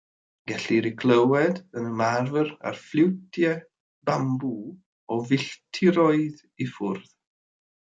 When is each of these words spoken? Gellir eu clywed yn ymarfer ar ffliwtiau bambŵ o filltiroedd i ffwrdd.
Gellir 0.51 0.85
eu 0.89 0.93
clywed 1.01 1.59
yn 1.81 1.89
ymarfer 1.89 2.49
ar 2.71 2.79
ffliwtiau 2.87 3.61
bambŵ 4.11 4.53
o 5.15 5.21
filltiroedd 5.31 6.43
i 6.67 6.73
ffwrdd. 6.75 7.17